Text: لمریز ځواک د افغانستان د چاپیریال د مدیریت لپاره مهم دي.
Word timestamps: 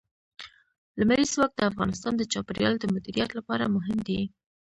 لمریز 0.99 1.29
ځواک 1.35 1.51
د 1.55 1.61
افغانستان 1.71 2.13
د 2.17 2.23
چاپیریال 2.31 2.75
د 2.79 2.85
مدیریت 2.95 3.29
لپاره 3.37 3.73
مهم 3.75 3.97
دي. 4.07 4.21